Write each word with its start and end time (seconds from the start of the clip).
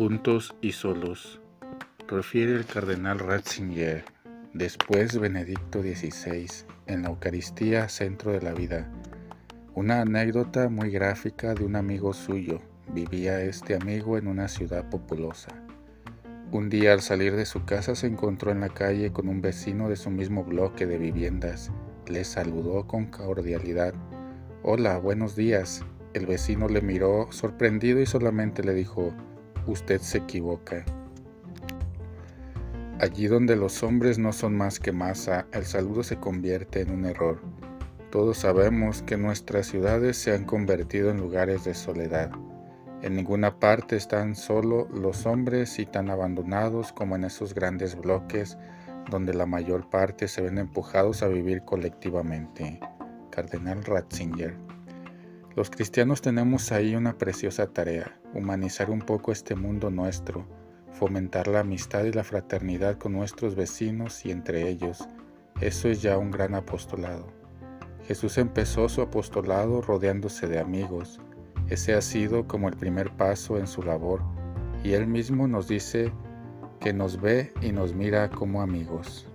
Juntos 0.00 0.54
y 0.62 0.72
solos, 0.72 1.42
refiere 2.08 2.54
el 2.54 2.64
cardenal 2.64 3.18
Ratzinger, 3.18 4.02
después 4.54 5.18
Benedicto 5.18 5.82
XVI, 5.82 6.46
en 6.86 7.02
la 7.02 7.10
Eucaristía 7.10 7.86
Centro 7.90 8.32
de 8.32 8.40
la 8.40 8.54
Vida. 8.54 8.90
Una 9.74 10.00
anécdota 10.00 10.70
muy 10.70 10.88
gráfica 10.88 11.52
de 11.52 11.66
un 11.66 11.76
amigo 11.76 12.14
suyo. 12.14 12.62
Vivía 12.94 13.42
este 13.42 13.74
amigo 13.74 14.16
en 14.16 14.28
una 14.28 14.48
ciudad 14.48 14.88
populosa. 14.88 15.50
Un 16.50 16.70
día 16.70 16.94
al 16.94 17.02
salir 17.02 17.36
de 17.36 17.44
su 17.44 17.66
casa 17.66 17.94
se 17.94 18.06
encontró 18.06 18.52
en 18.52 18.60
la 18.60 18.70
calle 18.70 19.12
con 19.12 19.28
un 19.28 19.42
vecino 19.42 19.90
de 19.90 19.96
su 19.96 20.08
mismo 20.08 20.44
bloque 20.44 20.86
de 20.86 20.96
viviendas. 20.96 21.70
Le 22.06 22.24
saludó 22.24 22.86
con 22.86 23.04
cordialidad. 23.04 23.92
Hola, 24.62 24.96
buenos 24.96 25.36
días. 25.36 25.84
El 26.14 26.24
vecino 26.24 26.68
le 26.68 26.80
miró 26.80 27.30
sorprendido 27.32 28.00
y 28.00 28.06
solamente 28.06 28.64
le 28.64 28.72
dijo, 28.72 29.12
usted 29.66 30.00
se 30.00 30.18
equivoca. 30.18 30.84
Allí 33.00 33.28
donde 33.28 33.56
los 33.56 33.82
hombres 33.82 34.18
no 34.18 34.32
son 34.32 34.56
más 34.56 34.78
que 34.78 34.92
masa, 34.92 35.46
el 35.52 35.64
saludo 35.64 36.02
se 36.02 36.16
convierte 36.16 36.82
en 36.82 36.90
un 36.90 37.06
error. 37.06 37.40
Todos 38.10 38.38
sabemos 38.38 39.02
que 39.02 39.16
nuestras 39.16 39.66
ciudades 39.66 40.16
se 40.18 40.34
han 40.34 40.44
convertido 40.44 41.10
en 41.10 41.18
lugares 41.18 41.64
de 41.64 41.74
soledad. 41.74 42.30
En 43.02 43.16
ninguna 43.16 43.58
parte 43.58 43.96
están 43.96 44.34
solo 44.34 44.86
los 44.92 45.24
hombres 45.24 45.78
y 45.78 45.86
tan 45.86 46.10
abandonados 46.10 46.92
como 46.92 47.16
en 47.16 47.24
esos 47.24 47.54
grandes 47.54 47.96
bloques 47.96 48.58
donde 49.08 49.32
la 49.32 49.46
mayor 49.46 49.88
parte 49.88 50.28
se 50.28 50.42
ven 50.42 50.58
empujados 50.58 51.22
a 51.22 51.28
vivir 51.28 51.62
colectivamente. 51.64 52.80
Cardenal 53.30 53.84
Ratzinger. 53.84 54.69
Los 55.56 55.68
cristianos 55.68 56.22
tenemos 56.22 56.70
ahí 56.70 56.94
una 56.94 57.18
preciosa 57.18 57.66
tarea, 57.66 58.20
humanizar 58.34 58.88
un 58.88 59.00
poco 59.00 59.32
este 59.32 59.56
mundo 59.56 59.90
nuestro, 59.90 60.46
fomentar 60.92 61.48
la 61.48 61.60
amistad 61.60 62.04
y 62.04 62.12
la 62.12 62.22
fraternidad 62.22 62.98
con 62.98 63.12
nuestros 63.12 63.56
vecinos 63.56 64.24
y 64.24 64.30
entre 64.30 64.68
ellos. 64.68 65.08
Eso 65.60 65.88
es 65.88 66.02
ya 66.02 66.18
un 66.18 66.30
gran 66.30 66.54
apostolado. 66.54 67.26
Jesús 68.06 68.38
empezó 68.38 68.88
su 68.88 69.02
apostolado 69.02 69.82
rodeándose 69.82 70.46
de 70.46 70.60
amigos. 70.60 71.20
Ese 71.68 71.94
ha 71.94 72.00
sido 72.00 72.46
como 72.46 72.68
el 72.68 72.76
primer 72.76 73.10
paso 73.16 73.58
en 73.58 73.66
su 73.66 73.82
labor 73.82 74.22
y 74.84 74.92
él 74.92 75.08
mismo 75.08 75.48
nos 75.48 75.66
dice 75.66 76.12
que 76.78 76.92
nos 76.92 77.20
ve 77.20 77.52
y 77.60 77.72
nos 77.72 77.92
mira 77.92 78.30
como 78.30 78.62
amigos. 78.62 79.26